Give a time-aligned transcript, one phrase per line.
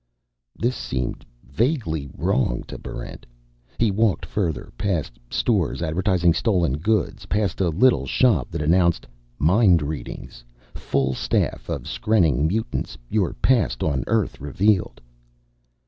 [0.55, 3.27] This seemed vaguely wrong to Barrent.
[3.77, 9.05] He walked further, past stores advertising stolen goods, past a little shop that announced:
[9.37, 10.27] MIND READING!
[10.73, 12.97] FULL STAFF OF SKRENNING MUTANTS!
[13.11, 15.01] YOUR PAST ON EARTH REVEALED!